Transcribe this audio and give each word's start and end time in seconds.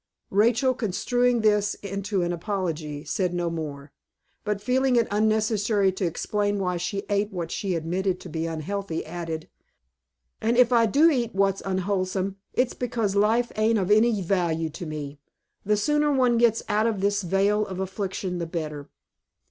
Rachel, 0.31 0.73
construing 0.73 1.41
this 1.41 1.75
into 1.75 2.23
an 2.23 2.33
apology, 2.33 3.03
said 3.03 3.35
no 3.35 3.51
more; 3.51 3.91
but, 4.43 4.59
feeling 4.59 4.95
it 4.95 5.07
unnecessary 5.11 5.91
to 5.91 6.07
explain 6.07 6.57
why 6.57 6.77
she 6.77 7.03
ate 7.07 7.31
what 7.31 7.51
she 7.51 7.75
admitted 7.75 8.19
to 8.21 8.27
be 8.27 8.47
unhealthy, 8.47 9.05
added, 9.05 9.47
"And 10.41 10.57
if 10.57 10.73
I 10.73 10.87
do 10.87 11.11
eat 11.11 11.35
what's 11.35 11.61
unwholesome, 11.63 12.37
it's 12.51 12.73
because 12.73 13.15
life 13.15 13.51
ain't 13.55 13.77
of 13.77 13.91
any 13.91 14.23
value 14.23 14.71
to 14.71 14.87
me. 14.87 15.19
The 15.67 15.77
sooner 15.77 16.11
one 16.11 16.39
gets 16.39 16.63
out 16.67 16.87
of 16.87 17.01
this 17.01 17.21
vale 17.21 17.63
of 17.67 17.79
affliction 17.79 18.39
the 18.39 18.47
better." 18.47 18.89